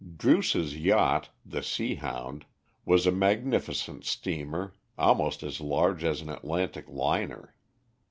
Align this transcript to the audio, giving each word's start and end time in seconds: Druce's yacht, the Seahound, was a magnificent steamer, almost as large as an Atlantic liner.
Druce's 0.17 0.75
yacht, 0.75 1.29
the 1.45 1.59
Seahound, 1.59 2.45
was 2.85 3.05
a 3.05 3.11
magnificent 3.11 4.03
steamer, 4.03 4.73
almost 4.97 5.43
as 5.43 5.61
large 5.61 6.03
as 6.03 6.21
an 6.21 6.29
Atlantic 6.29 6.85
liner. 6.89 7.53